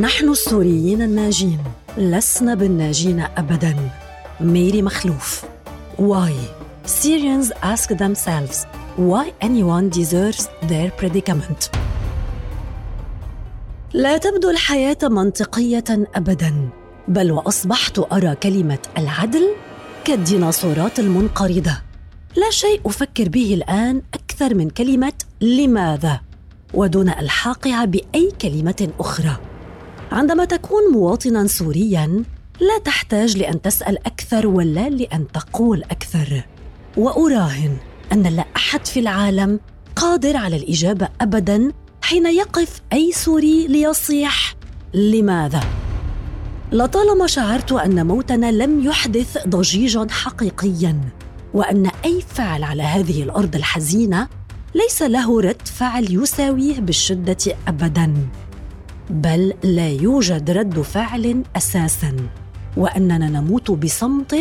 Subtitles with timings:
[0.00, 1.58] نحن السوريين الناجين
[1.98, 3.76] لسنا بالناجين أبداً
[4.40, 5.44] ميري مخلوف
[5.98, 6.32] Why?
[6.86, 8.66] Syrians ask themselves
[8.96, 11.70] why anyone deserves their predicament.
[13.92, 16.68] لا تبدو الحياة منطقية أبداً
[17.08, 19.48] بل وأصبحت أرى كلمة العدل
[20.04, 21.76] كالديناصورات المنقرضة
[22.36, 26.20] لا شيء أفكر به الآن أكثر من كلمة لماذا
[26.74, 29.36] ودون الحاقها بأي كلمة أخرى
[30.12, 32.24] عندما تكون مواطنا سوريا
[32.60, 36.42] لا تحتاج لأن تسأل أكثر ولا لأن تقول أكثر.
[36.96, 37.76] وأراهن
[38.12, 39.60] أن لا أحد في العالم
[39.96, 44.54] قادر على الإجابة ابدا حين يقف أي سوري ليصيح.
[44.94, 45.60] لماذا؟
[46.72, 51.00] لطالما شعرت أن موتنا لم يحدث ضجيجا حقيقيا
[51.54, 54.28] وأن أي فعل على هذه الأرض الحزينة
[54.74, 58.14] ليس له رد فعل يساويه بالشدة ابدا.
[59.10, 62.16] بل لا يوجد رد فعل أساسا
[62.76, 64.36] وأننا نموت بصمت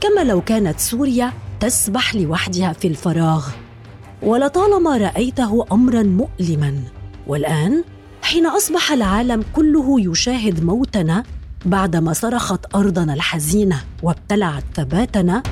[0.00, 3.48] كما لو كانت سوريا تسبح لوحدها في الفراغ.
[4.22, 6.74] ولطالما رأيته امرا مؤلما
[7.26, 7.84] والآن
[8.22, 11.22] حين أصبح العالم كله يشاهد موتنا
[11.66, 15.42] بعدما صرخت أرضنا الحزينة وابتلعت ثباتنا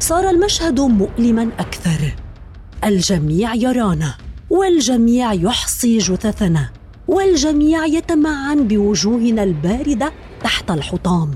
[0.00, 2.14] صار المشهد مؤلما أكثر.
[2.84, 4.14] الجميع يرانا
[4.50, 6.68] والجميع يحصي جثثنا.
[7.08, 10.12] والجميع يتمعن بوجوهنا الباردة
[10.44, 11.30] تحت الحطام.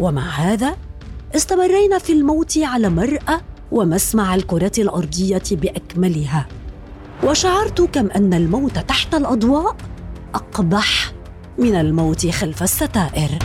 [0.00, 0.76] ومع هذا
[1.36, 3.40] استمرينا في الموت على مرأى
[3.72, 6.46] ومسمع الكرة الأرضية بأكملها.
[7.24, 9.76] وشعرت كم أن الموت تحت الأضواء
[10.34, 11.12] أقبح
[11.58, 13.38] من الموت خلف الستائر.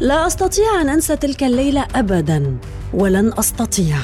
[0.00, 2.56] لا أستطيع أن أنسى تلك الليلة أبدا
[2.94, 3.96] ولن أستطيع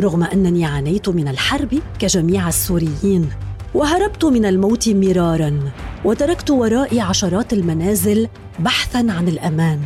[0.00, 3.30] رغم أنني عانيت من الحرب كجميع السوريين.
[3.74, 5.60] وهربت من الموت مرارا
[6.04, 9.80] وتركت ورائي عشرات المنازل بحثا عن الأمان.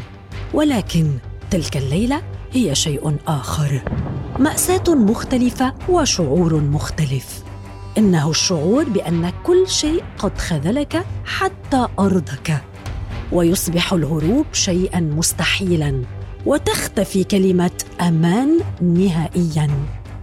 [0.55, 1.11] ولكن
[1.51, 3.83] تلك الليلة هي شيء آخر.
[4.39, 7.43] مأساة مختلفة وشعور مختلف.
[7.99, 12.63] إنه الشعور بأن كل شيء قد خذلك حتى أرضك.
[13.33, 16.03] ويصبح الهروب شيئا مستحيلا
[16.47, 17.71] وتختفي كلمة
[18.01, 19.71] أمان نهائيا.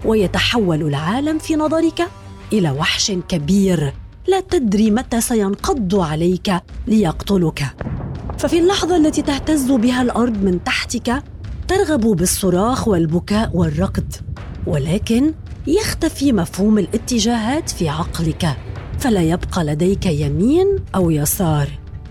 [0.05, 2.07] ويتحول العالم في نظرك
[2.53, 3.93] إلى وحش كبير.
[4.27, 6.51] لا تدري متى سينقض عليك
[6.87, 7.65] ليقتلك.
[8.37, 11.23] ففي اللحظة التي تهتز بها الأرض من تحتك
[11.67, 14.13] ترغب بالصراخ والبكاء والركض
[14.67, 15.33] ولكن
[15.67, 18.57] يختفي مفهوم الاتجاهات في عقلك.
[18.99, 21.69] فلا يبقى لديك يمين أو يسار.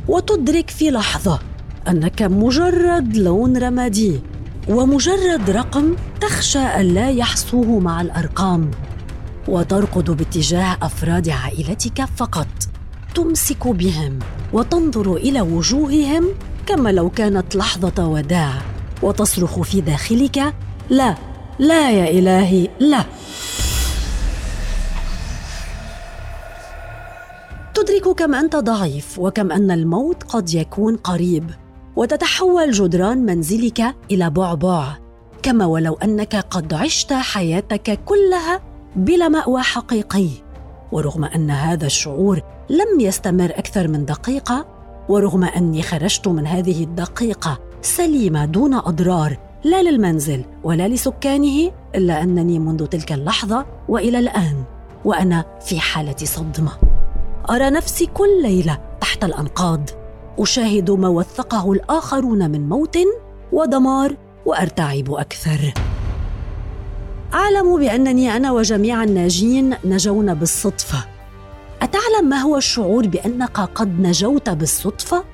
[0.09, 1.39] وتدرك في لحظة
[1.89, 4.21] أنك مجرد لون رمادي
[4.69, 8.71] ومجرد رقم تخشى ألا يحصوه مع الأرقام.
[9.49, 12.47] وتركض باتجاه أفراد عائلتك فقط.
[13.15, 14.19] تمسك بهم
[14.53, 16.29] وتنظر إلى وجوههم
[16.67, 18.53] كما لو كانت لحظة وداع
[19.03, 20.55] وتصرخ في داخلك
[20.91, 21.15] لا
[21.59, 23.05] لا يا إلهي لا.
[27.75, 31.51] تدرك كم أنت ضعيف وكم أن الموت قد يكون قريب
[31.97, 34.99] وتتحول جدران منزلك إلى بعبع
[35.43, 38.61] كما ولو أنك قد عشت حياتك كلها
[38.99, 40.29] بلا مأوى حقيقي.
[40.93, 44.67] ورغم أن هذا الشعور لم يستمر أكثر من دقيقة
[45.09, 52.59] ورغم أني خرجت من هذه الدقيقة سليمة دون أضرار لا للمنزل ولا لسكانه إلا أنني
[52.59, 54.65] منذ تلك اللحظة وإلى الآن
[55.05, 56.73] وأنا في حالة صدمة.
[57.51, 59.91] أرى نفسي كل ليلة تحت الأنقاض.
[60.39, 62.99] أشاهد ما وثقه الآخرون من موت
[63.53, 64.17] ودمار
[64.47, 65.75] وأرتعب أكثر.
[67.35, 71.05] أعلم بأنني أنا وجميع الناجين نجونا بالصدفة.
[71.83, 75.25] أتعلم ما هو الشعور بأنك قد نجوت بالصدفة؟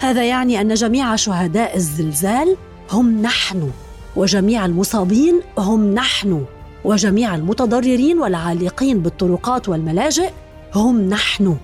[0.00, 2.56] هذا يعني أن جميع شهداء الزلزال
[2.90, 3.70] هم نحن
[4.16, 6.44] وجميع المصابين هم نحن
[6.84, 10.30] وجميع المتضررين والعالقين بالطرقات والملاجئ
[10.74, 11.56] هم نحن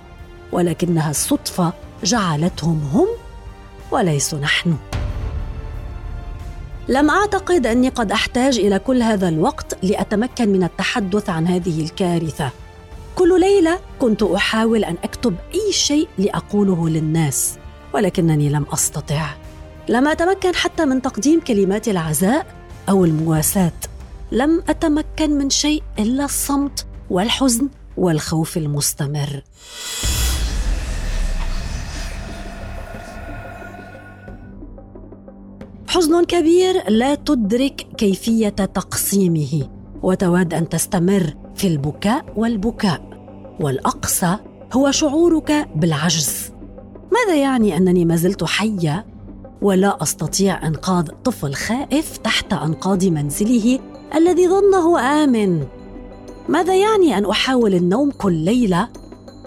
[0.51, 1.73] ولكنها الصدفة
[2.03, 3.07] جعلتهم هم
[3.91, 4.75] وليسوا نحن.
[6.87, 12.51] لم أعتقد أني قد أحتاج إلى كل هذا الوقت لأتمكن من التحدث عن هذه الكارثة.
[13.15, 17.57] كل ليلة كنت أحاول أن أكتب أي شيء لأقوله للناس
[17.93, 19.29] ولكنني لم أستطع.
[19.89, 22.45] لم أتمكن حتى من تقديم كلمات العزاء
[22.89, 23.71] أو المواساة.
[24.31, 29.41] لم أتمكن من شيء إلا الصمت والحزن والخوف المستمر.
[35.95, 39.69] حزن كبير لا تدرك كيفية تقسيمه
[40.03, 43.01] وتود أن تستمر في البكاء والبكاء.
[43.59, 44.37] والأقصى
[44.73, 46.51] هو شعورك بالعجز.
[47.25, 49.05] هذا يعني أنني ما زلت حية
[49.61, 53.79] ولا أستطيع أنقاذ طفل خائف تحت أنقاض منزله
[54.15, 55.65] الذي ظنه آمن؟
[56.49, 58.89] ماذا يعني أن أحاول النوم كل ليلة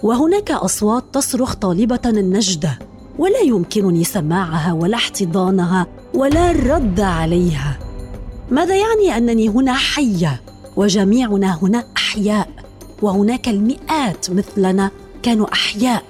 [0.03, 2.79] وهناك أصوات تصرخ طالبة النجدة
[3.19, 5.87] ولا يمكنني سماعها ولا احتضانها
[6.19, 7.79] ولا الرد عليها.
[8.51, 10.41] ماذا يعني أنني هنا حية
[10.77, 12.49] وجميعنا هنا أحياء
[13.03, 14.91] وهناك المئات مثلنا
[15.23, 16.03] كانوا أحياء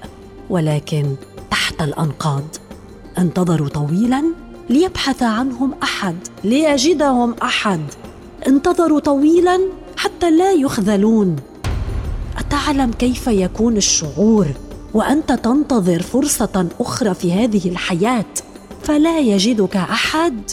[0.50, 1.14] ولكن
[1.50, 2.42] تحت الأنقاض.
[3.18, 4.24] أنتظروا طويلا
[4.70, 7.80] ليبحث عنهم أحد ليجدهم أحد.
[8.46, 9.60] انتظروا طويلا
[9.96, 11.36] حتى لا يخذلون.
[12.38, 14.46] أتعلم كيف يكون الشعور
[14.94, 18.24] وأنت تنتظر فرصة أخرى في هذه الحياة؟
[18.88, 20.50] فلا يجدك أحد.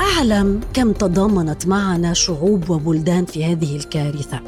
[0.00, 4.40] أعلم كم تضامنت معنا شعوب وبلدان في هذه الكارثة.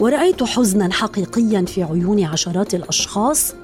[0.00, 3.54] ورأيت حزنا حقيقيا في عيون عشرات الأشخاص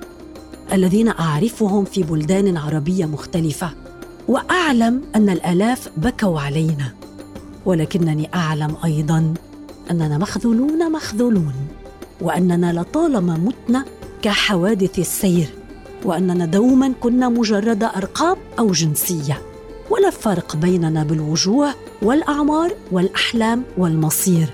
[0.73, 3.71] الذين أعرفهم في بلدان عربية مختلفة.
[4.29, 6.93] وأعلم أن الألاف بكوا علينا.
[7.65, 9.35] ولكنني أعلم أيضا
[9.91, 11.55] أننا مخذولون مخذولون
[12.21, 13.85] وأننا لطالما متنا
[14.23, 15.66] كحوادث السير.
[16.07, 19.43] وأننا دوما كنا مجرد أرقام أو جنسية
[19.91, 24.51] ولا فرق بيننا بالوجوه والأعمار والأحلام والمصير.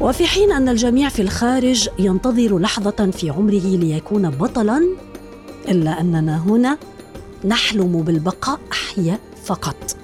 [0.00, 4.82] وفي حين أن الجميع في الخارج ينتظر لحظة في عمره ليكون بطلا
[5.68, 6.78] إلا أننا هنا
[7.44, 9.96] نحلم بالبقاء أحياء فقط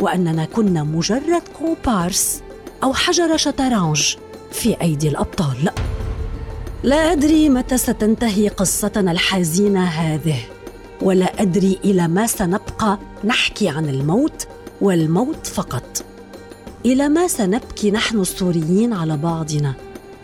[0.00, 2.42] وأننا كنا مجرد كومبارس
[2.82, 4.16] أو حجر شطرنج
[4.52, 5.70] في أيدي الأبطال.
[6.84, 10.36] لا أدري متى ستنتهي قصتنا الحزينة هذه
[11.02, 14.46] ولا أدري إلى ما سنبقى نحكي عن الموت
[14.80, 16.04] والموت فقط.
[16.86, 19.74] إلى ما سنبكي نحن السوريين على بعضنا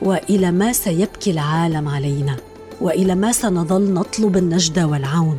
[0.03, 2.37] وإلى ما سيبكي العالم علينا
[2.81, 5.37] وإلى ما سنظل نطلب النجد والعون.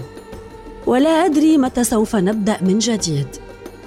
[0.88, 3.27] ولا أدري متى سوف نبدأ من جديد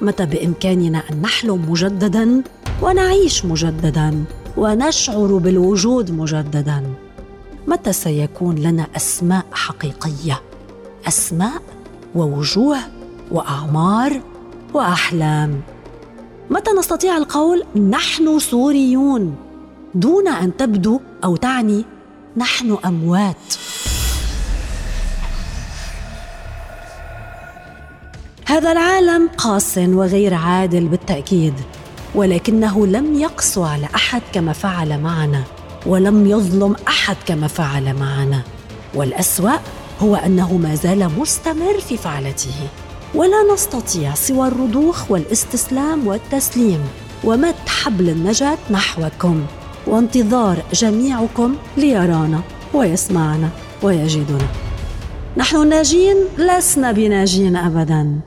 [0.03, 2.43] متى بإمكاننا أن نحلم مجددا
[2.83, 4.25] ونعيش مجددا
[4.57, 7.04] ونشعر بالوجود مجددا.
[7.67, 10.43] متى سيكون لنا أسماء حقيقية؟
[11.09, 11.63] أسماء
[12.15, 12.79] ووجوه
[13.31, 14.21] وأعمار
[14.75, 15.61] وأحلام.
[16.51, 19.37] متى نستطيع القول نحن سوريون؟
[19.95, 21.85] دون أن تبدو أو تعني
[22.37, 23.55] نحن أموات.
[28.47, 31.55] هذا العالم قاس وغير عادل بالتأكيد
[32.15, 35.45] ولكنه لم يقسو على أحد كما فعل معنا.
[35.87, 38.43] ولم يظلم أحد كما فعل معنا
[38.95, 39.53] والأسوأ
[40.01, 42.55] هو أنه ما زال مستمر في فعلته.
[43.15, 46.81] ولا نستطيع سوى الرضوخ والاستسلام والتسليم
[47.25, 49.43] ومد حبل النجاة نحوكم.
[49.87, 52.41] وانتظار جميعكم ليرانا
[52.75, 53.49] ويسمعنا
[53.83, 54.49] ويجدنا.
[55.37, 58.21] نحن الناجين لسنا بناجين ابدا.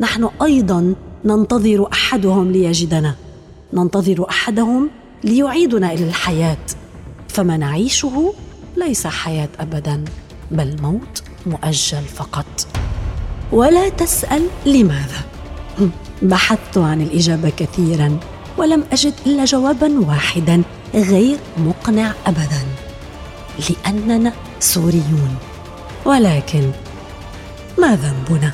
[0.00, 0.94] نحن أيضا
[1.24, 3.14] ننتظر أحدهم ليجدنا.
[3.72, 4.90] ننتظر أحدهم
[5.24, 6.66] ليعيدنا إلى الحياة.
[7.28, 8.34] فما نعيشه
[8.76, 10.04] ليس حياة ابدا
[10.50, 12.66] بل موت مؤجل فقط.
[13.52, 15.24] ولا تسأل لماذا.
[16.22, 18.18] بحثت عن الإجابة كثيرا
[18.58, 20.62] ولم أجد إلا جوابا واحدا
[20.94, 22.62] غير مقنع ابدا.
[23.70, 25.36] لأننا سوريون.
[26.04, 26.70] ولكن
[27.78, 28.52] ما ذنبنا؟